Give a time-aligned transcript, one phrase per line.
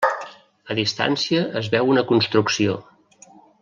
[0.69, 2.83] A distància es veu una construcció.